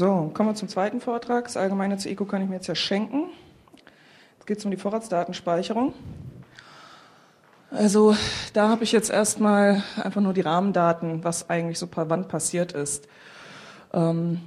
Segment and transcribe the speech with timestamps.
[0.00, 1.44] So, kommen wir zum zweiten Vortrag.
[1.44, 3.24] Das Allgemeine zur ECO kann ich mir jetzt ja schenken.
[4.38, 5.92] Jetzt geht es um die Vorratsdatenspeicherung.
[7.70, 8.16] Also
[8.54, 13.08] da habe ich jetzt erstmal einfach nur die Rahmendaten, was eigentlich so wann passiert ist.
[13.92, 14.40] Ähm,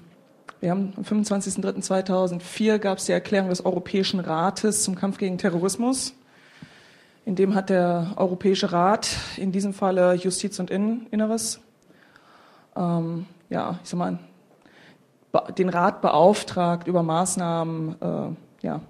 [0.59, 6.15] wir haben am 25.03.2004 gab es die Erklärung des Europäischen Rates zum Kampf gegen Terrorismus.
[7.25, 9.07] In dem hat der Europäische Rat,
[9.37, 11.59] in diesem Falle Justiz und Inneres,
[12.75, 14.17] ähm, ja, ich sag mal,
[15.57, 18.81] den Rat beauftragt, über Maßnahmen, äh, ja,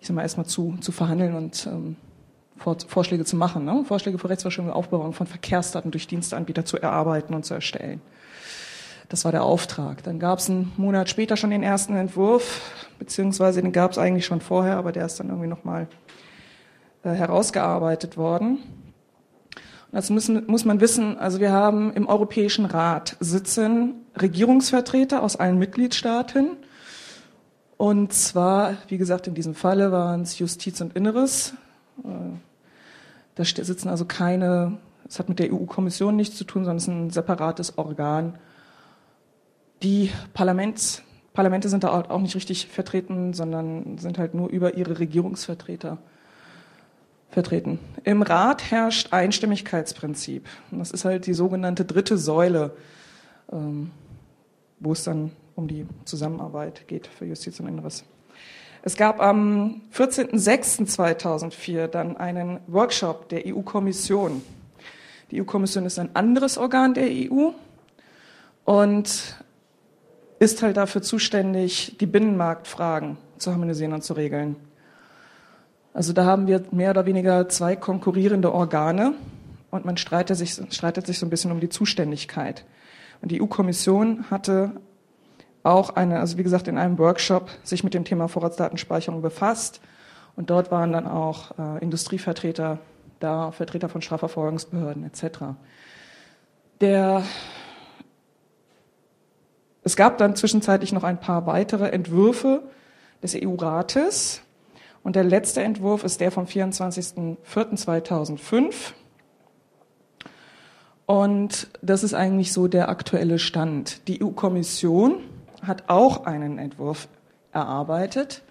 [0.00, 1.96] ich sag mal, erstmal zu, zu verhandeln und ähm,
[2.56, 3.84] Vorschläge zu machen, ne?
[3.84, 8.00] Vorschläge für Rechtsverschwörung und Aufbewahrung von Verkehrsdaten durch Dienstanbieter zu erarbeiten und zu erstellen.
[9.08, 10.02] Das war der Auftrag.
[10.04, 12.60] Dann gab es einen Monat später schon den ersten Entwurf,
[12.98, 15.88] beziehungsweise den gab es eigentlich schon vorher, aber der ist dann irgendwie nochmal
[17.02, 18.56] äh, herausgearbeitet worden.
[18.56, 25.36] Und dazu müssen, muss man wissen, also wir haben im Europäischen Rat sitzen Regierungsvertreter aus
[25.36, 26.56] allen Mitgliedstaaten.
[27.76, 31.54] Und zwar, wie gesagt, in diesem Falle waren es Justiz und Inneres.
[32.04, 32.08] Äh,
[33.34, 36.88] da sitzen also keine, es hat mit der EU-Kommission nichts zu tun, sondern es ist
[36.88, 38.38] ein separates Organ
[39.82, 41.02] die Parlaments,
[41.34, 45.98] Parlamente sind da auch nicht richtig vertreten, sondern sind halt nur über ihre Regierungsvertreter
[47.30, 47.78] vertreten.
[48.04, 50.46] Im Rat herrscht Einstimmigkeitsprinzip.
[50.70, 52.72] Das ist halt die sogenannte dritte Säule,
[54.80, 58.04] wo es dann um die Zusammenarbeit geht für Justiz und Inneres.
[58.82, 64.42] Es gab am 14.06.2004 dann einen Workshop der EU-Kommission.
[65.30, 67.50] Die EU-Kommission ist ein anderes Organ der EU
[68.64, 69.36] und
[70.40, 74.56] ist halt dafür zuständig, die Binnenmarktfragen zu harmonisieren und zu regeln.
[75.94, 79.14] Also da haben wir mehr oder weniger zwei konkurrierende Organe
[79.70, 82.64] und man streitet sich, streitet sich so ein bisschen um die Zuständigkeit.
[83.22, 84.72] Die EU-Kommission hatte
[85.62, 89.80] auch eine, also wie gesagt, in einem Workshop sich mit dem Thema Vorratsdatenspeicherung befasst.
[90.34, 92.78] Und dort waren dann auch äh, Industrievertreter
[93.20, 95.54] da, Vertreter von Strafverfolgungsbehörden etc.
[96.80, 97.22] Der
[99.84, 102.62] es gab dann zwischenzeitlich noch ein paar weitere Entwürfe
[103.22, 104.42] des EU-Rates.
[105.02, 108.92] Und der letzte Entwurf ist der vom 24.04.2005.
[111.06, 114.06] Und das ist eigentlich so der aktuelle Stand.
[114.08, 115.18] Die EU-Kommission
[115.62, 117.08] hat auch einen Entwurf
[117.52, 118.42] erarbeitet,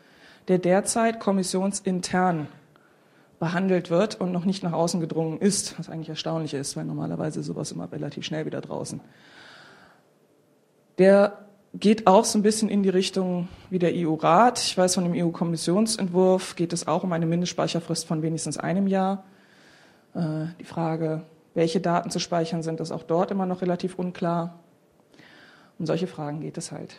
[0.48, 2.48] der derzeit kommissionsintern
[3.40, 7.42] behandelt wird und noch nicht nach außen gedrungen ist, was eigentlich erstaunlich ist, weil normalerweise
[7.42, 9.02] sowas immer relativ schnell wieder draußen
[11.02, 14.60] der geht auch so ein bisschen in die Richtung wie der EU-Rat.
[14.60, 19.24] Ich weiß, von dem EU-Kommissionsentwurf geht es auch um eine Mindestspeicherfrist von wenigstens einem Jahr.
[20.14, 21.24] Äh, die Frage,
[21.54, 24.60] welche Daten zu speichern sind, ist auch dort immer noch relativ unklar.
[25.80, 26.96] Um solche Fragen geht es halt.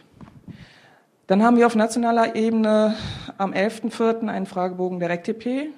[1.26, 2.94] Dann haben wir auf nationaler Ebene
[3.38, 4.28] am 11.04.
[4.28, 5.72] einen Fragebogen der RECTP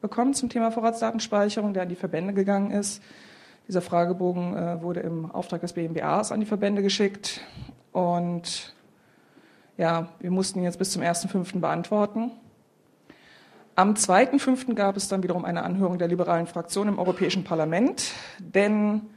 [0.00, 3.02] bekommen zum Thema Vorratsdatenspeicherung, der an die Verbände gegangen ist.
[3.68, 7.42] Dieser Fragebogen äh, wurde im Auftrag des BMBAs an die Verbände geschickt
[7.92, 8.74] und
[9.76, 11.60] ja, wir mussten ihn jetzt bis zum 1.5.
[11.60, 12.32] beantworten.
[13.80, 14.74] Am 2.5.
[14.74, 19.08] gab es dann wiederum eine Anhörung der liberalen Fraktion im Europäischen Parlament, denn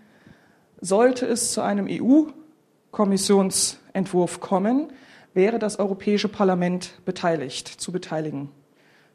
[0.80, 4.94] sollte es zu einem EU-Kommissionsentwurf kommen,
[5.34, 8.52] wäre das Europäische Parlament beteiligt, zu beteiligen.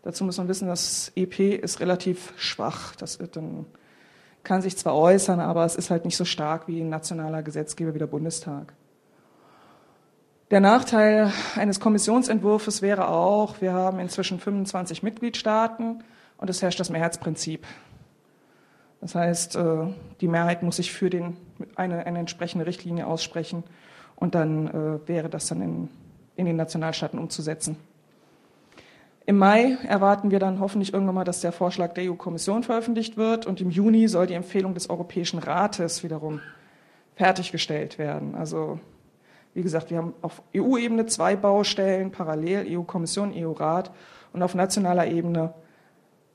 [0.03, 2.94] Dazu muss man wissen, das EP ist relativ schwach.
[2.97, 3.65] Das dann
[4.44, 7.94] kann sich zwar äußern, aber es ist halt nicht so stark wie ein nationaler Gesetzgeber
[7.94, 8.75] wie der Bundestag.
[10.50, 16.03] Der Nachteil eines Kommissionsentwurfs wäre auch, wir haben inzwischen 25 Mitgliedstaaten
[16.38, 17.66] und es herrscht das Mehrheitsprinzip.
[19.03, 19.88] Das heißt, äh,
[20.22, 21.36] die Mehrheit muss sich für den,
[21.76, 23.62] eine, eine entsprechende Richtlinie aussprechen
[24.16, 25.88] und dann äh, wäre das dann in,
[26.36, 27.76] in den Nationalstaaten umzusetzen.
[29.26, 33.44] Im Mai erwarten wir dann hoffentlich irgendwann mal, dass der Vorschlag der EU-Kommission veröffentlicht wird
[33.44, 36.41] und im Juni soll die Empfehlung des Europäischen Rates wiederum
[37.16, 38.34] fertiggestellt werden.
[38.34, 38.80] Also
[39.59, 43.91] wie gesagt, wir haben auf EU-Ebene zwei Baustellen parallel, EU-Kommission, EU-Rat
[44.33, 45.53] und auf nationaler Ebene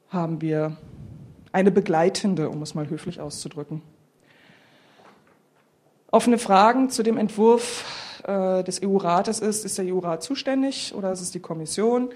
[0.09, 0.75] haben wir
[1.53, 3.81] eine begleitende, um es mal höflich auszudrücken.
[6.11, 11.21] Offene Fragen zu dem Entwurf äh, des EU-Rates ist, ist der EU-Rat zuständig oder ist
[11.21, 12.09] es die Kommission?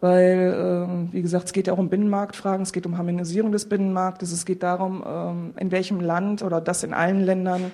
[0.00, 3.68] weil, ähm, wie gesagt, es geht ja auch um Binnenmarktfragen, es geht um Harmonisierung des
[3.68, 7.72] Binnenmarktes, es geht darum, ähm, in welchem Land oder das in allen Ländern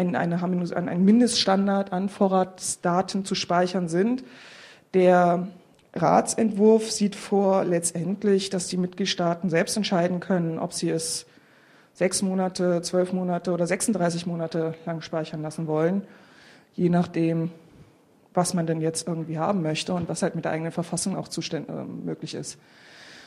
[0.00, 4.24] ein, eine, ein Mindeststandard an Vorratsdaten zu speichern sind.
[4.94, 5.48] Der
[5.94, 11.26] Ratsentwurf sieht vor letztendlich, dass die Mitgliedstaaten selbst entscheiden können, ob sie es
[11.92, 16.02] sechs Monate, zwölf Monate oder 36 Monate lang speichern lassen wollen.
[16.76, 17.50] je nachdem,
[18.32, 21.26] was man denn jetzt irgendwie haben möchte und was halt mit der eigenen Verfassung auch
[21.26, 22.58] zuständ, äh, möglich ist.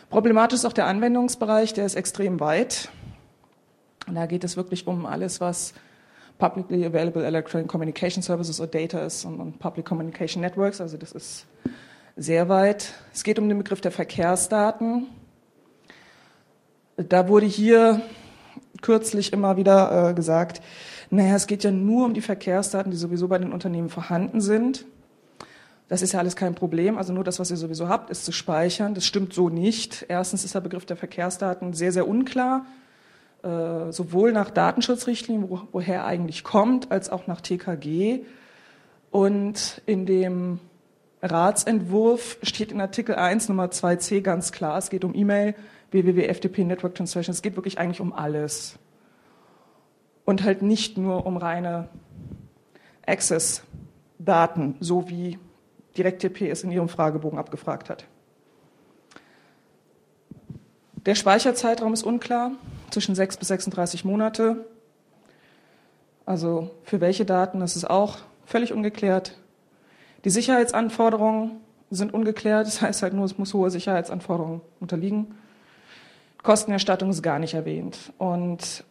[0.10, 2.90] Problematisch ist auch der Anwendungsbereich, der ist extrem weit.
[4.08, 5.74] Und da geht es wirklich um alles, was
[6.44, 10.82] Publicly Available Electronic Communication Services oder Data ist und, und Public Communication Networks.
[10.82, 11.46] Also das ist
[12.18, 12.94] sehr weit.
[13.14, 15.08] Es geht um den Begriff der Verkehrsdaten.
[16.98, 18.02] Da wurde hier
[18.82, 20.62] kürzlich immer wieder äh, gesagt,
[21.10, 24.84] naja, es geht ja nur um die Verkehrsdaten, die sowieso bei den Unternehmen vorhanden sind.
[25.88, 26.98] Das ist ja alles kein Problem.
[26.98, 28.96] Also nur das, was ihr sowieso habt, ist zu speichern.
[28.96, 30.08] Das stimmt so nicht.
[30.10, 32.66] Erstens ist der Begriff der Verkehrsdaten sehr, sehr unklar,
[33.44, 38.22] äh, sowohl nach Datenschutzrichtlinien, wo, woher er eigentlich kommt, als auch nach TKG.
[39.12, 40.60] Und in dem
[41.22, 45.56] Ratsentwurf steht in Artikel 1 Nummer 2c ganz klar, es geht um E-Mail,
[45.92, 47.34] WWW, Network Translation.
[47.34, 48.80] Es geht wirklich eigentlich um alles.
[50.26, 51.90] Und halt nicht nur um reine
[53.06, 55.38] Access-Daten, so wie
[55.98, 58.06] DirectTP es in ihrem Fragebogen abgefragt hat.
[61.06, 62.54] Der Speicherzeitraum ist unklar,
[62.94, 64.66] zwischen 6 bis 36 Monate.
[66.26, 69.38] Also für welche Daten, das ist auch völlig ungeklärt.
[70.24, 71.60] Die Sicherheitsanforderungen
[71.90, 75.36] sind ungeklärt, das heißt halt nur, es muss hohe Sicherheitsanforderungen unterliegen.
[76.42, 78.14] Kostenerstattung ist gar nicht erwähnt.
[78.18, 78.84] Und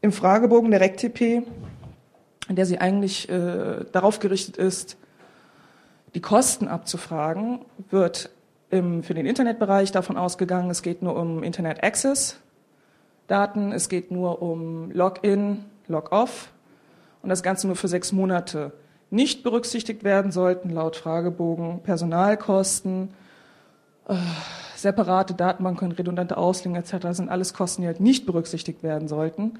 [0.00, 1.42] im Fragebogen der RecTP,
[2.48, 4.96] der sie eigentlich äh, darauf gerichtet ist,
[6.14, 7.60] die Kosten abzufragen,
[7.90, 8.30] wird
[8.70, 12.38] im, für den Internetbereich davon ausgegangen, es geht nur um Internet Access
[13.32, 16.52] Daten, es geht nur um Login, Logoff
[17.22, 18.72] und das Ganze nur für sechs Monate.
[19.08, 23.14] Nicht berücksichtigt werden sollten laut Fragebogen Personalkosten,
[24.06, 24.16] äh,
[24.76, 26.96] separate Datenbanken, redundante Auslänge etc.
[27.00, 29.58] Das sind alles Kosten, die halt nicht berücksichtigt werden sollten.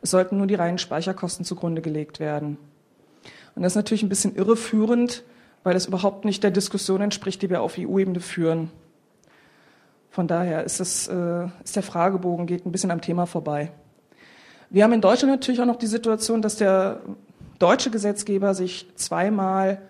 [0.00, 2.56] Es sollten nur die reinen Speicherkosten zugrunde gelegt werden.
[3.54, 5.24] Und das ist natürlich ein bisschen irreführend,
[5.62, 8.70] weil es überhaupt nicht der Diskussion entspricht, die wir auf EU-Ebene führen.
[10.10, 13.70] Von daher ist, es, äh, ist der Fragebogen geht ein bisschen am Thema vorbei.
[14.68, 17.00] Wir haben in Deutschland natürlich auch noch die Situation, dass der
[17.58, 19.80] deutsche Gesetzgeber sich zweimal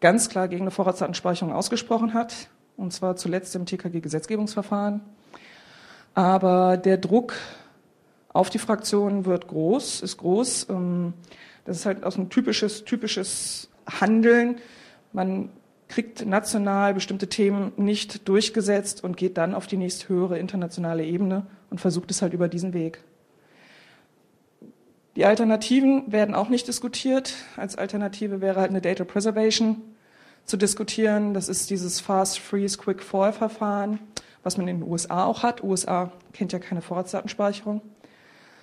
[0.00, 5.00] ganz klar gegen eine Vorratsdatenspeicherung ausgesprochen hat, und zwar zuletzt im TKG-Gesetzgebungsverfahren.
[6.14, 7.34] Aber der Druck
[8.32, 10.66] auf die Fraktionen wird groß, ist groß.
[10.70, 11.12] Ähm,
[11.64, 14.58] das ist halt auch ein typisches, typisches Handeln.
[15.12, 15.50] Man
[15.92, 21.82] kriegt national bestimmte Themen nicht durchgesetzt und geht dann auf die nächsthöhere internationale Ebene und
[21.82, 23.04] versucht es halt über diesen Weg.
[25.16, 27.34] Die Alternativen werden auch nicht diskutiert.
[27.58, 29.82] Als Alternative wäre halt eine Data Preservation
[30.46, 31.34] zu diskutieren.
[31.34, 33.98] Das ist dieses Fast Freeze Quick Fall Verfahren,
[34.42, 35.62] was man in den USA auch hat.
[35.62, 37.82] USA kennt ja keine Vorratsdatenspeicherung,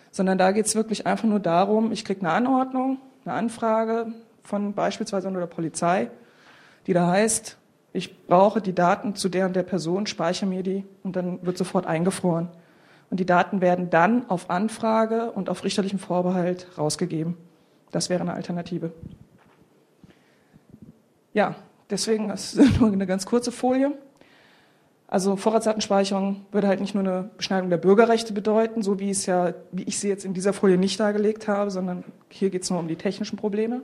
[0.10, 4.74] sondern da geht es wirklich einfach nur darum, ich kriege eine Anordnung, eine Anfrage von
[4.74, 6.10] beispielsweise der Polizei
[6.90, 7.56] die da heißt,
[7.94, 11.56] ich brauche die Daten zu der und der Person, speichere mir die und dann wird
[11.56, 12.50] sofort eingefroren.
[13.12, 17.38] Und die Daten werden dann auf Anfrage und auf richterlichen Vorbehalt rausgegeben.
[17.92, 18.92] Das wäre eine Alternative.
[21.32, 21.54] Ja,
[21.92, 23.92] deswegen das ist nur eine ganz kurze Folie.
[25.08, 29.54] Also Vorratsdatenspeicherung würde halt nicht nur eine Beschneidung der Bürgerrechte bedeuten, so wie es ja,
[29.72, 32.80] wie ich sie jetzt in dieser Folie nicht dargelegt habe, sondern hier geht es nur
[32.80, 33.84] um die technischen Probleme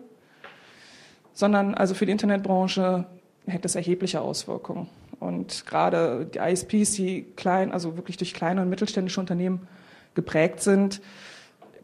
[1.36, 3.06] sondern also für die Internetbranche
[3.46, 4.90] hätte es erhebliche Auswirkungen.
[5.20, 9.68] Und gerade die ISPs, die klein, also wirklich durch kleine und mittelständische Unternehmen
[10.16, 11.02] geprägt sind,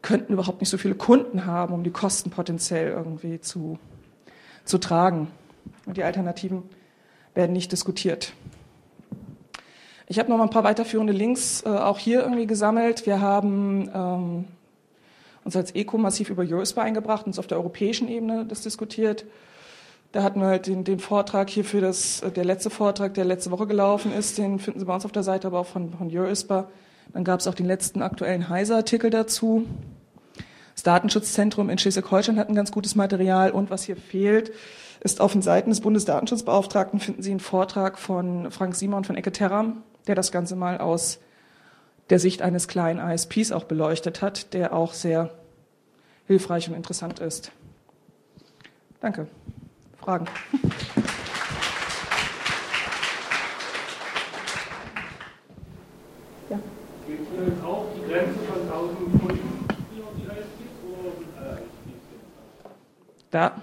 [0.00, 3.78] könnten überhaupt nicht so viele Kunden haben, um die Kosten potenziell irgendwie zu,
[4.64, 5.28] zu tragen.
[5.86, 6.64] Und die Alternativen
[7.34, 8.32] werden nicht diskutiert.
[10.08, 13.06] Ich habe noch mal ein paar weiterführende Links äh, auch hier irgendwie gesammelt.
[13.06, 14.44] Wir haben ähm,
[15.44, 19.24] uns als ECO massiv über Eurospa eingebracht, uns auf der europäischen Ebene das diskutiert.
[20.12, 23.24] Da hatten wir halt den, den Vortrag hier für das, äh, der letzte Vortrag, der
[23.24, 25.92] letzte Woche gelaufen ist, den finden Sie bei uns auf der Seite, aber auch von,
[25.94, 26.68] von Eurospa.
[27.12, 29.66] Dann gab es auch den letzten aktuellen Heise-Artikel dazu.
[30.74, 34.52] Das Datenschutzzentrum in Schleswig-Holstein hat ein ganz gutes Material und was hier fehlt,
[35.00, 39.32] ist auf den Seiten des Bundesdatenschutzbeauftragten finden Sie einen Vortrag von Frank Simon von Ecke
[39.32, 41.18] Terram, der das Ganze mal aus
[42.10, 45.30] der Sicht eines kleinen ISPs auch beleuchtet hat, der auch sehr
[46.26, 47.52] hilfreich und interessant ist.
[49.00, 49.26] Danke.
[50.00, 50.26] Fragen?
[56.50, 56.58] Ja.
[57.06, 59.02] Geht hier auch die Grenze von 1000
[63.32, 63.62] Da,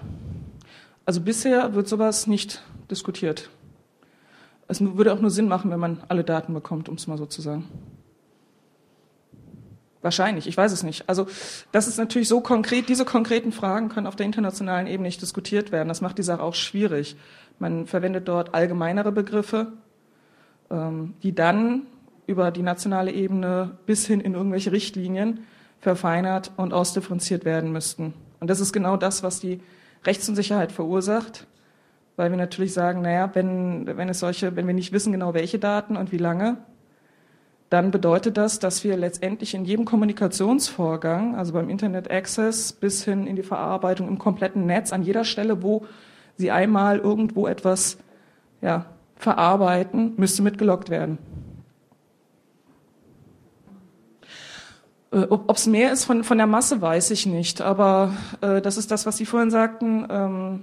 [1.06, 3.50] also bisher wird sowas nicht diskutiert.
[4.66, 7.26] Es würde auch nur Sinn machen, wenn man alle Daten bekommt, um es mal so
[7.26, 7.68] zu sagen.
[10.02, 11.08] Wahrscheinlich, ich weiß es nicht.
[11.08, 11.26] Also
[11.72, 15.72] das ist natürlich so konkret, diese konkreten Fragen können auf der internationalen Ebene nicht diskutiert
[15.72, 15.88] werden.
[15.88, 17.16] Das macht die Sache auch schwierig.
[17.58, 19.72] Man verwendet dort allgemeinere Begriffe,
[20.70, 21.82] ähm, die dann
[22.26, 25.40] über die nationale Ebene bis hin in irgendwelche Richtlinien
[25.80, 28.14] verfeinert und ausdifferenziert werden müssten.
[28.38, 29.60] Und das ist genau das, was die
[30.04, 31.46] Rechtsunsicherheit verursacht,
[32.16, 35.58] weil wir natürlich sagen, naja, wenn, wenn es solche, wenn wir nicht wissen genau welche
[35.58, 36.56] Daten und wie lange,
[37.70, 43.28] dann bedeutet das, dass wir letztendlich in jedem Kommunikationsvorgang, also beim Internet Access bis hin
[43.28, 45.86] in die Verarbeitung im kompletten Netz, an jeder Stelle, wo
[46.36, 47.98] Sie einmal irgendwo etwas
[48.60, 51.18] ja, verarbeiten, müsste mitgelockt werden.
[55.12, 57.60] Äh, Ob es mehr ist von, von der Masse, weiß ich nicht.
[57.60, 60.08] Aber äh, das ist das, was Sie vorhin sagten.
[60.10, 60.62] Ähm,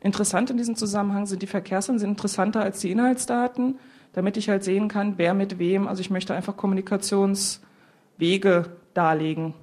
[0.00, 3.78] interessant in diesem Zusammenhang sind die Verkehrsdaten, sind interessanter als die Inhaltsdaten
[4.12, 5.88] damit ich halt sehen kann, wer mit wem.
[5.88, 9.54] Also ich möchte einfach Kommunikationswege darlegen.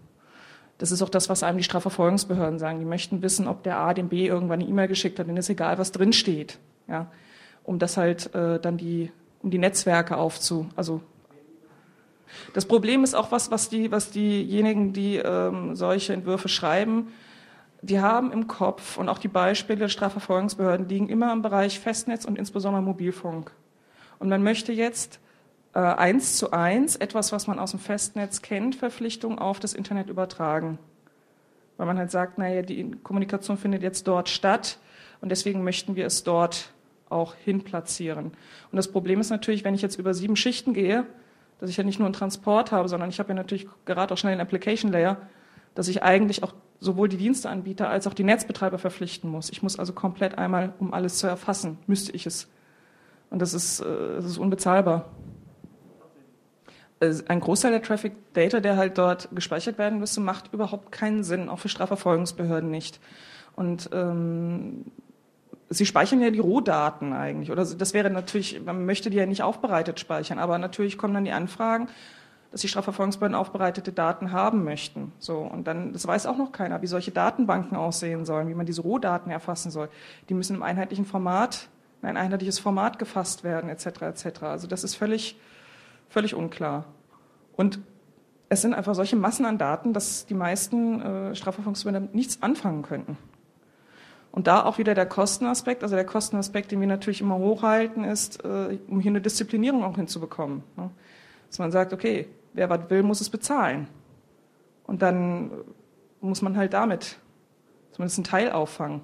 [0.77, 2.79] Das ist auch das, was einem die Strafverfolgungsbehörden sagen.
[2.79, 5.27] Die möchten wissen, ob der A dem B irgendwann eine E-Mail geschickt hat.
[5.27, 6.59] Denen ist egal, was drin steht.
[6.87, 7.07] Ja,
[7.63, 9.11] um das halt äh, dann die,
[9.41, 11.01] um die Netzwerke aufzu, also
[12.53, 17.09] das Problem ist auch was, was die, was diejenigen, die ähm, solche Entwürfe schreiben,
[17.81, 22.25] die haben im Kopf und auch die Beispiele der Strafverfolgungsbehörden liegen immer im Bereich Festnetz
[22.25, 23.51] und insbesondere Mobilfunk.
[24.19, 25.19] Und man möchte jetzt
[25.73, 30.09] äh, eins zu eins etwas, was man aus dem Festnetz kennt, Verpflichtung auf das Internet
[30.09, 30.79] übertragen.
[31.77, 34.79] Weil man halt sagt, naja, die Kommunikation findet jetzt dort statt
[35.21, 36.71] und deswegen möchten wir es dort
[37.09, 38.25] auch hinplatzieren.
[38.25, 41.05] Und das Problem ist natürlich, wenn ich jetzt über sieben Schichten gehe,
[41.59, 44.17] dass ich ja nicht nur einen Transport habe, sondern ich habe ja natürlich gerade auch
[44.17, 45.17] schnell einen Application Layer,
[45.75, 49.49] dass ich eigentlich auch sowohl die Diensteanbieter als auch die Netzbetreiber verpflichten muss.
[49.49, 52.47] Ich muss also komplett einmal, um alles zu erfassen, müsste ich es
[53.29, 55.05] und das ist, äh, das ist unbezahlbar.
[56.99, 61.47] Ein Großteil der Traffic Data, der halt dort gespeichert werden müsste, macht überhaupt keinen Sinn,
[61.47, 62.99] auch für Strafverfolgungsbehörden nicht.
[63.55, 64.85] Und ähm,
[65.69, 67.51] sie speichern ja die Rohdaten eigentlich.
[67.51, 71.25] Oder das wäre natürlich, man möchte die ja nicht aufbereitet speichern, aber natürlich kommen dann
[71.25, 71.87] die Anfragen,
[72.51, 75.11] dass die Strafverfolgungsbehörden aufbereitete Daten haben möchten.
[75.19, 78.65] So und dann, das weiß auch noch keiner, wie solche Datenbanken aussehen sollen, wie man
[78.65, 79.89] diese Rohdaten erfassen soll.
[80.29, 81.67] Die müssen im einheitlichen Format
[82.01, 83.85] in ein einheitliches Format gefasst werden, etc.
[84.01, 84.43] etc.
[84.43, 85.39] Also das ist völlig,
[86.09, 86.85] völlig unklar.
[87.55, 87.79] Und
[88.49, 93.17] es sind einfach solche Massen an Daten, dass die meisten äh, Strafverfolgungsbehörden nichts anfangen könnten.
[94.31, 98.43] Und da auch wieder der Kostenaspekt, also der Kostenaspekt, den wir natürlich immer hochhalten, ist,
[98.45, 100.63] äh, um hier eine Disziplinierung auch hinzubekommen.
[100.75, 100.91] Ne?
[101.49, 103.87] Dass man sagt, okay, wer was will, muss es bezahlen.
[104.85, 105.51] Und dann
[106.21, 107.17] muss man halt damit
[107.91, 109.01] zumindest einen Teil auffangen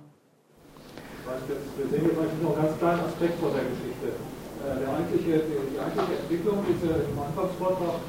[1.24, 4.08] wir sehen hier vielleicht noch einen ganz kleinen Aspekt von der Geschichte.
[4.63, 8.00] Äh, der eigentliche, die, eigentliche Entwicklung, die im Anfangsvortrag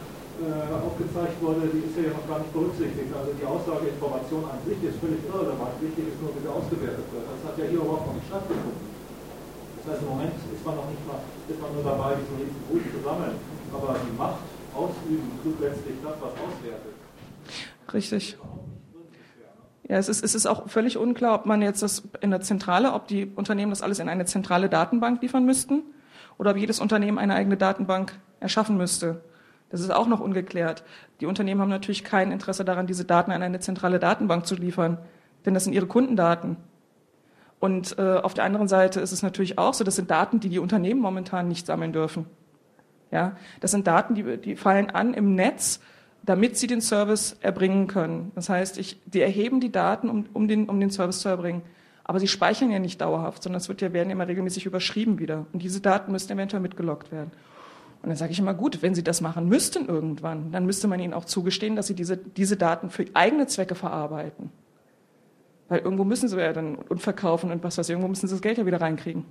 [0.42, 3.10] äh, aufgezeigt wurde, die ist ja noch gar nicht berücksichtigt.
[3.14, 5.78] Also die Aussage Information an sich ist völlig irrelevant.
[5.78, 7.26] Wichtig ist nur, wie sie ausgewertet wird.
[7.30, 8.82] Das hat ja hier überhaupt noch nicht stattgefunden.
[9.78, 12.62] Das heißt, im Moment ist man noch nicht mal, ist man nur dabei, diesen riesen
[12.66, 13.36] Gut zu sammeln.
[13.70, 14.42] Aber die Macht
[14.74, 16.94] ausüben tut letztlich das, was auswertet.
[17.94, 18.38] Richtig.
[19.94, 22.94] Ja, es ist, es ist auch völlig unklar, ob man jetzt das in der Zentrale,
[22.94, 25.84] ob die Unternehmen das alles in eine zentrale Datenbank liefern müssten
[26.36, 29.20] oder ob jedes Unternehmen eine eigene Datenbank erschaffen müsste.
[29.70, 30.82] Das ist auch noch ungeklärt.
[31.20, 34.98] Die Unternehmen haben natürlich kein Interesse daran, diese Daten an eine zentrale Datenbank zu liefern,
[35.46, 36.56] denn das sind ihre Kundendaten.
[37.60, 40.48] Und äh, auf der anderen Seite ist es natürlich auch so, das sind Daten, die
[40.48, 42.26] die Unternehmen momentan nicht sammeln dürfen.
[43.12, 45.78] Ja, das sind Daten, die, die fallen an im Netz
[46.24, 48.32] damit sie den Service erbringen können.
[48.34, 51.62] Das heißt, ich, die erheben die Daten, um, um, den, um den Service zu erbringen.
[52.02, 55.46] Aber sie speichern ja nicht dauerhaft, sondern es wird ja, werden immer regelmäßig überschrieben wieder.
[55.52, 57.30] Und diese Daten müssen eventuell mitgelockt werden.
[58.02, 61.00] Und dann sage ich immer, gut, wenn Sie das machen müssten irgendwann, dann müsste man
[61.00, 64.50] Ihnen auch zugestehen, dass Sie diese, diese Daten für eigene Zwecke verarbeiten.
[65.68, 68.34] Weil irgendwo müssen Sie ja dann und verkaufen und was weiß ich, irgendwo müssen Sie
[68.34, 69.24] das Geld ja wieder reinkriegen.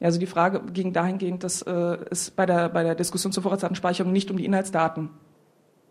[0.00, 1.70] Also die Frage ging dahingehend, dass äh,
[2.10, 5.08] es bei der, bei der Diskussion zur Vorratsdatenspeicherung nicht um die Inhaltsdaten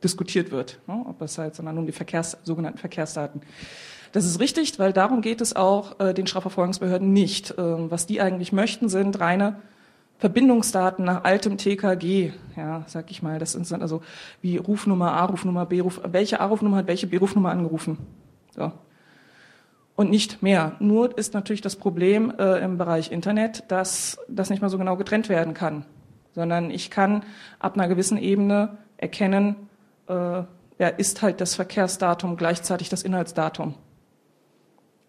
[0.04, 3.42] diskutiert wird, ne, ob das halt, sondern um die Verkehrs, sogenannten Verkehrsdaten.
[4.12, 7.52] Das ist richtig, weil darum geht es auch äh, den Strafverfolgungsbehörden nicht.
[7.52, 9.58] Äh, was die eigentlich möchten, sind reine
[10.18, 13.40] Verbindungsdaten nach altem TKG, ja, sag ich mal.
[13.40, 14.02] Das sind also
[14.42, 17.98] wie Rufnummer A, Rufnummer B, Ruf, welche A-Rufnummer hat welche B-Rufnummer angerufen.
[18.56, 18.72] So.
[19.98, 20.78] Und nicht mehr.
[20.80, 24.96] Nur ist natürlich das Problem äh, im Bereich Internet, dass das nicht mal so genau
[24.96, 25.86] getrennt werden kann,
[26.34, 27.24] sondern ich kann
[27.60, 29.56] ab einer gewissen Ebene erkennen,
[30.08, 30.44] äh,
[30.78, 33.76] ja, ist halt das Verkehrsdatum gleichzeitig das Inhaltsdatum.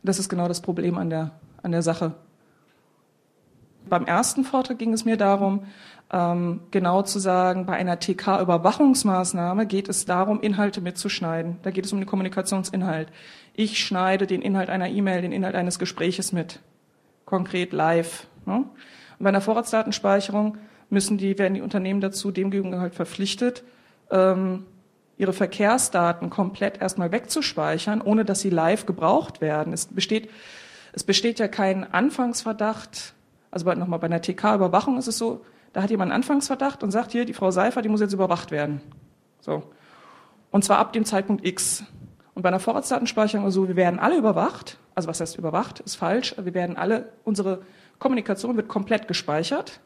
[0.03, 2.15] Das ist genau das Problem an der, an der Sache.
[3.89, 5.65] Beim ersten Vortrag ging es mir darum,
[6.13, 11.57] ähm, genau zu sagen, bei einer TK-Überwachungsmaßnahme geht es darum, Inhalte mitzuschneiden.
[11.63, 13.09] Da geht es um den Kommunikationsinhalt.
[13.55, 16.61] Ich schneide den Inhalt einer E-Mail, den Inhalt eines Gespräches mit.
[17.25, 18.29] Konkret live.
[18.45, 18.65] Ne?
[19.19, 20.59] Bei einer Vorratsdatenspeicherung
[20.91, 23.65] müssen die, werden die Unternehmen dazu demgegenüber halt verpflichtet,
[24.11, 24.65] ähm,
[25.19, 29.73] ihre Verkehrsdaten komplett erstmal wegzuspeichern, ohne dass sie live gebraucht werden.
[29.73, 30.31] Es besteht,
[30.93, 33.15] es besteht ja kein Anfangsverdacht.
[33.51, 37.13] Also nochmal bei einer TK-Überwachung ist es so, da hat jemand einen Anfangsverdacht und sagt
[37.13, 38.81] hier, die Frau Seifer, die muss jetzt überwacht werden.
[39.41, 39.63] So.
[40.51, 41.85] Und zwar ab dem Zeitpunkt X.
[42.35, 44.79] Und bei einer Vorratsdatenspeicherung ist so, wir werden alle überwacht.
[44.95, 45.81] Also was heißt überwacht?
[45.81, 46.35] Ist falsch.
[46.39, 47.63] Wir werden alle, unsere
[47.99, 49.81] Kommunikation wird komplett gespeichert.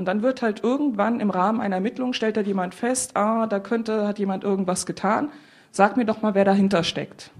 [0.00, 3.60] Und dann wird halt irgendwann im Rahmen einer Ermittlung stellt da jemand fest, ah, da
[3.60, 5.28] könnte, hat jemand irgendwas getan.
[5.72, 7.30] Sag mir doch mal, wer dahinter steckt.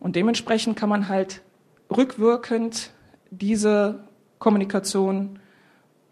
[0.00, 1.40] Und dementsprechend kann man halt
[1.90, 2.90] rückwirkend
[3.30, 4.00] diese
[4.38, 5.38] Kommunikation,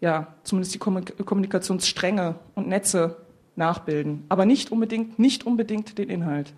[0.01, 3.17] ja, zumindest die Kommunikationsstränge und Netze
[3.55, 4.25] nachbilden.
[4.29, 6.53] Aber nicht unbedingt, nicht unbedingt den Inhalt.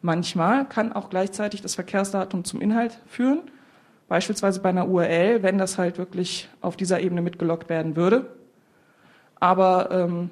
[0.00, 3.42] Manchmal kann auch gleichzeitig das Verkehrsdatum zum Inhalt führen.
[4.08, 8.26] Beispielsweise bei einer URL, wenn das halt wirklich auf dieser Ebene mitgelockt werden würde.
[9.40, 10.30] Aber ähm,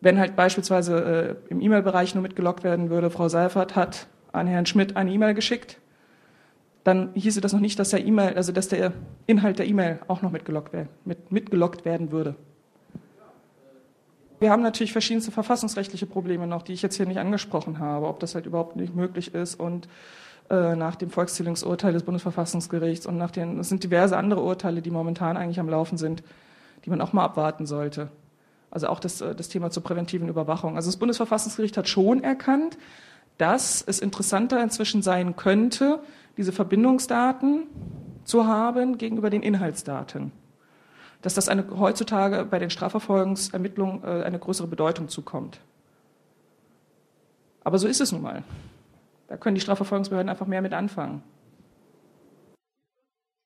[0.00, 4.66] wenn halt beispielsweise äh, im E-Mail-Bereich nur mitgelockt werden würde, Frau Seifert hat an Herrn
[4.66, 5.78] Schmidt eine E-Mail geschickt,
[6.84, 8.92] dann hieße das noch nicht, dass der E-Mail, also dass der
[9.26, 12.36] Inhalt der E-Mail auch noch mitgelockt, wär, mit, mitgelockt werden würde.
[14.38, 18.20] Wir haben natürlich verschiedenste verfassungsrechtliche Probleme noch, die ich jetzt hier nicht angesprochen habe, ob
[18.20, 19.86] das halt überhaupt nicht möglich ist und
[20.50, 24.90] äh, nach dem Volkszählungsurteil des Bundesverfassungsgerichts und nach den, es sind diverse andere Urteile, die
[24.90, 26.24] momentan eigentlich am Laufen sind,
[26.84, 28.08] die man auch mal abwarten sollte.
[28.70, 30.76] Also auch das, äh, das Thema zur präventiven Überwachung.
[30.76, 32.78] Also das Bundesverfassungsgericht hat schon erkannt,
[33.38, 36.00] dass es interessanter inzwischen sein könnte,
[36.36, 37.68] diese Verbindungsdaten
[38.24, 40.32] zu haben gegenüber den Inhaltsdaten.
[41.22, 45.60] Dass das eine, heutzutage bei den Strafverfolgungsermittlungen äh, eine größere Bedeutung zukommt.
[47.62, 48.42] Aber so ist es nun mal.
[49.30, 51.22] Da können die Strafverfolgungsbehörden einfach mehr mit anfangen.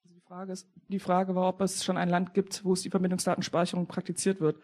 [0.02, 2.80] Also die, Frage ist, die Frage war, ob es schon ein Land gibt, wo es
[2.80, 4.56] die Verbindungsdatenspeicherung praktiziert wird.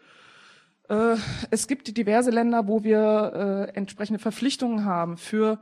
[0.89, 1.17] Äh,
[1.51, 5.59] es gibt diverse Länder, wo wir äh, entsprechende Verpflichtungen haben für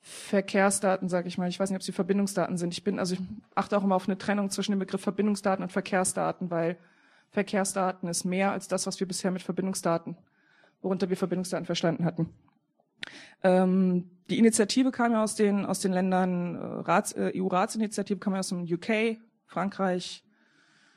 [0.00, 1.50] Verkehrsdaten, sage ich mal.
[1.50, 2.72] Ich weiß nicht, ob sie Verbindungsdaten sind.
[2.72, 3.20] Ich bin, also ich
[3.54, 6.78] achte auch immer auf eine Trennung zwischen dem Begriff Verbindungsdaten und Verkehrsdaten, weil
[7.28, 10.16] Verkehrsdaten ist mehr als das, was wir bisher mit Verbindungsdaten,
[10.80, 12.30] worunter wir Verbindungsdaten verstanden hatten.
[13.42, 18.34] Ähm, die Initiative kam ja aus den, aus den Ländern, äh, Rats, äh, EU-Ratsinitiative kam
[18.34, 20.22] ja aus dem UK, Frankreich,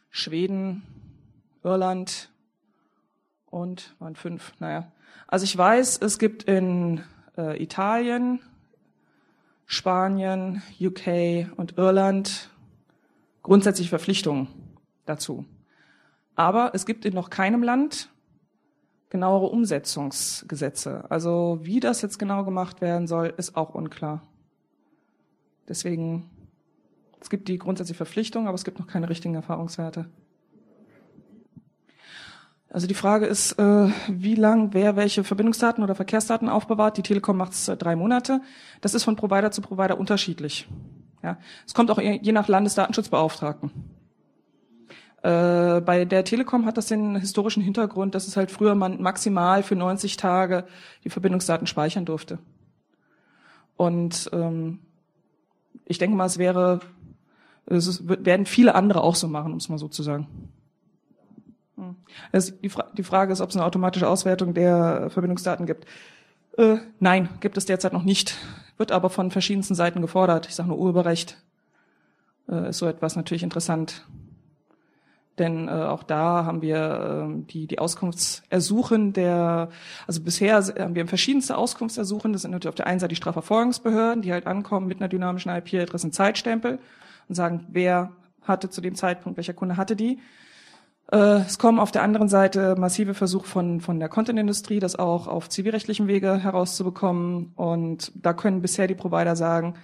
[0.10, 0.84] Schweden,
[1.64, 2.30] Irland
[3.46, 4.92] und waren fünf, naja.
[5.28, 7.04] Also ich weiß, es gibt in
[7.38, 8.42] äh, Italien,
[9.66, 12.50] Spanien, UK und Irland
[13.42, 14.50] grundsätzlich Verpflichtungen
[15.06, 15.46] dazu.
[16.36, 18.10] Aber es gibt in noch keinem Land
[19.12, 21.04] genauere Umsetzungsgesetze.
[21.10, 24.24] Also wie das jetzt genau gemacht werden soll, ist auch unklar.
[25.68, 26.30] Deswegen,
[27.20, 30.06] es gibt die grundsätzliche Verpflichtung, aber es gibt noch keine richtigen Erfahrungswerte.
[32.70, 36.96] Also die Frage ist, äh, wie lang wer welche Verbindungsdaten oder Verkehrsdaten aufbewahrt.
[36.98, 38.42] Die Telekom macht es drei Monate.
[38.80, 40.70] Das ist von Provider zu Provider unterschiedlich.
[41.22, 43.72] Ja, es kommt auch je nach Landesdatenschutzbeauftragten.
[45.24, 49.62] Äh, bei der Telekom hat das den historischen Hintergrund, dass es halt früher man maximal
[49.62, 50.66] für 90 Tage
[51.04, 52.40] die Verbindungsdaten speichern durfte.
[53.78, 54.80] Und ähm,
[55.86, 56.80] ich denke mal, es wäre,
[57.68, 60.28] es ist, werden viele andere auch so machen, um es mal so zu sagen.
[62.32, 65.86] Also die, Fra die, Frage ist, ob es eine automatische Auswertung der Verbindungsdaten gibt.
[66.58, 68.38] Äh, nein, gibt es derzeit noch nicht.
[68.78, 70.48] Wird aber von verschiedensten Seiten gefordert.
[70.48, 71.38] Ich sage nur Urheberrecht
[72.50, 74.06] äh, ist so etwas natürlich interessant
[75.40, 79.70] denn äh, auch da haben wir äh, die, die Auskunftsersuchen der,
[80.06, 82.34] also bisher haben wir verschiedenste Auskunftsersuchen.
[82.34, 85.52] Das sind natürlich auf der einen Seite die Strafverfolgungsbehörden, die halt ankommen mit einer dynamischen
[85.52, 86.80] IP-Adresse und Zeitstempel
[87.28, 90.20] und sagen, wer hatte zu dem Zeitpunkt, welcher Kunde hatte die.
[91.12, 95.28] Äh, es kommen auf der anderen Seite massive Versuche von, von der Content-Industrie, das auch
[95.28, 97.54] auf zivilrechtlichem Wege herauszubekommen.
[97.56, 99.76] Und da können bisher die Provider sagen,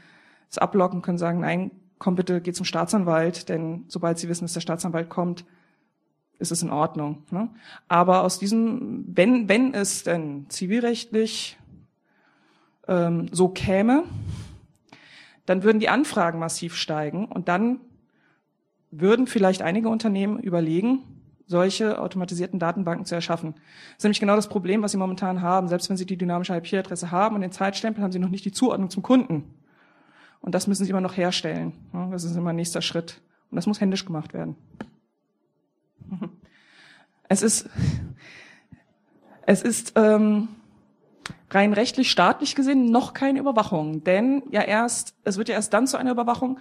[0.49, 4.53] es ablocken, können sagen, nein, komm bitte, geh zum Staatsanwalt, denn sobald sie wissen, dass
[4.53, 5.45] der Staatsanwalt kommt,
[6.39, 7.23] ist es in Ordnung.
[7.31, 7.49] Ne?
[7.87, 11.57] Aber aus diesem, wenn, wenn es denn zivilrechtlich
[12.87, 14.03] ähm, so käme,
[15.45, 17.79] dann würden die Anfragen massiv steigen und dann
[18.91, 21.03] würden vielleicht einige Unternehmen überlegen,
[21.45, 23.53] solche automatisierten Datenbanken zu erschaffen.
[23.53, 25.69] Das ist nämlich genau das Problem, was sie momentan haben.
[25.69, 28.51] Selbst wenn sie die dynamische IP-Adresse haben und den Zeitstempel, haben sie noch nicht die
[28.51, 29.45] Zuordnung zum Kunden.
[30.47, 31.73] Und das müssen sie immer noch herstellen.
[32.09, 33.19] Das ist immer nächster Schritt.
[33.51, 34.55] Und das muss händisch gemacht werden.
[37.27, 37.69] Es ist,
[39.45, 40.47] es ist ähm,
[41.49, 44.05] rein rechtlich, staatlich gesehen noch keine Überwachung.
[44.05, 46.59] Denn ja erst, es wird ja erst dann zu einer Überwachung,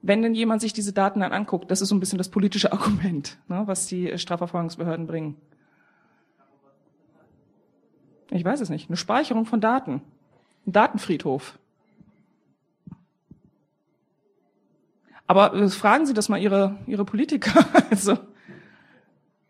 [0.00, 1.70] wenn denn jemand sich diese Daten dann anguckt.
[1.70, 5.36] Das ist so ein bisschen das politische Argument, ne, was die Strafverfolgungsbehörden bringen.
[8.30, 8.88] Ich weiß es nicht.
[8.88, 10.00] Eine Speicherung von Daten.
[10.66, 11.58] Ein Datenfriedhof.
[15.30, 17.64] Aber äh, fragen Sie das mal Ihre, Ihre Politiker.
[17.90, 18.18] Also,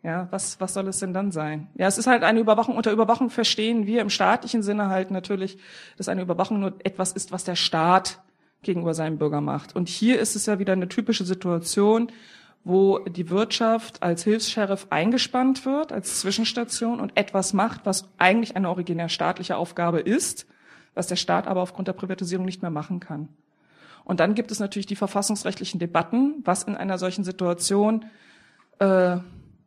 [0.03, 1.69] ja, was, was soll es denn dann sein?
[1.73, 2.75] Ja, es ist halt eine Überwachung.
[2.75, 5.57] Unter Überwachung verstehen wir im staatlichen Sinne halt natürlich,
[5.97, 8.21] dass eine Überwachung nur etwas ist, was der Staat
[8.61, 9.75] gegenüber seinem Bürger macht.
[9.75, 12.11] Und hier ist es ja wieder eine typische Situation,
[12.63, 18.69] wo die Wirtschaft als Hilfs-Sheriff eingespannt wird, als Zwischenstation und etwas macht, was eigentlich eine
[18.69, 20.45] originär staatliche Aufgabe ist,
[20.93, 23.29] was der Staat aber aufgrund der Privatisierung nicht mehr machen kann.
[24.03, 28.05] Und dann gibt es natürlich die verfassungsrechtlichen Debatten, was in einer solchen Situation
[28.79, 29.17] äh,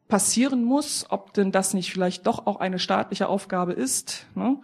[0.08, 4.26] passieren muss, ob denn das nicht vielleicht doch auch eine staatliche Aufgabe ist.
[4.34, 4.58] Ne?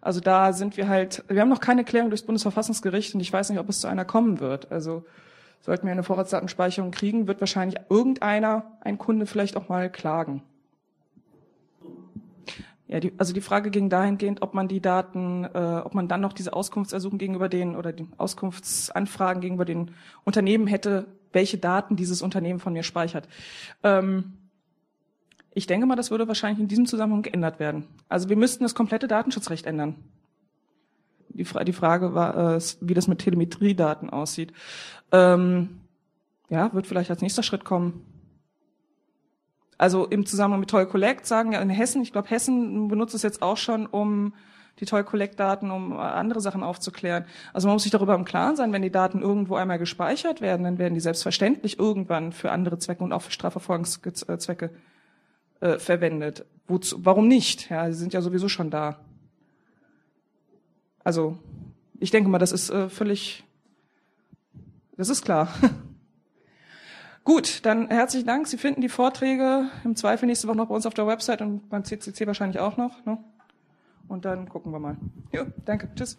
[0.00, 3.50] Also da sind wir halt, wir haben noch keine Klärung durchs Bundesverfassungsgericht und ich weiß
[3.50, 4.70] nicht, ob es zu einer kommen wird.
[4.72, 5.04] Also
[5.60, 10.42] sollten wir eine Vorratsdatenspeicherung kriegen, wird wahrscheinlich irgendeiner, ein Kunde vielleicht auch mal klagen.
[12.92, 16.20] Ja, die, also die Frage ging dahingehend, ob man die Daten, äh, ob man dann
[16.20, 19.92] noch diese Auskunftsersuchen gegenüber den oder die Auskunftsanfragen gegenüber den
[20.24, 23.28] Unternehmen hätte, welche Daten dieses Unternehmen von mir speichert.
[23.82, 24.34] Ähm,
[25.54, 27.86] ich denke mal, das würde wahrscheinlich in diesem Zusammenhang geändert werden.
[28.10, 29.94] Also wir müssten das komplette Datenschutzrecht ändern.
[31.30, 34.52] Die, Fra die Frage war, äh, wie das mit Telemetriedaten aussieht.
[35.12, 35.80] Ähm,
[36.50, 38.04] ja, wird vielleicht als nächster Schritt kommen.
[39.82, 43.22] Also im Zusammenhang mit Toy Collect sagen ja in Hessen, ich glaube Hessen benutzt es
[43.22, 44.32] jetzt auch schon, um
[44.78, 47.24] die Toy Collect Daten, um andere Sachen aufzuklären.
[47.52, 50.62] Also man muss sich darüber im Klaren sein, wenn die Daten irgendwo einmal gespeichert werden,
[50.62, 54.70] dann werden die selbstverständlich irgendwann für andere Zwecke und auch für Strafverfolgungszwecke
[55.58, 56.44] äh, verwendet.
[56.68, 57.68] Wozu, warum nicht?
[57.68, 59.00] Ja, sie sind ja sowieso schon da.
[61.02, 61.38] Also,
[61.98, 63.42] ich denke mal, das ist äh, völlig,
[64.96, 65.48] das ist klar.
[67.24, 68.48] Gut, dann herzlichen Dank.
[68.48, 71.68] Sie finden die Vorträge im Zweifel nächste Woche noch bei uns auf der Website und
[71.68, 73.04] beim CCC wahrscheinlich auch noch.
[73.04, 73.18] Ne?
[74.08, 74.96] Und dann gucken wir mal.
[75.32, 75.88] Jo, danke.
[75.94, 76.16] Tschüss.